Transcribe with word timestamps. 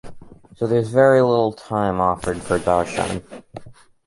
So, 0.55 0.65
there 0.65 0.79
is 0.79 0.89
very 0.89 1.21
little 1.21 1.53
time 1.53 2.01
offered 2.01 2.39
for 2.41 2.57
'Darshan'. 2.57 3.21